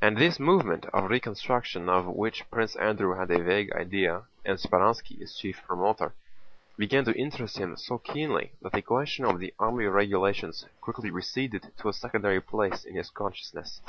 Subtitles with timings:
[0.00, 5.20] And this movement of reconstruction of which Prince Andrew had a vague idea, and Speránski
[5.20, 6.14] its chief promoter,
[6.78, 11.70] began to interest him so keenly that the question of the army regulations quickly receded
[11.76, 13.82] to a secondary place in his consciousness.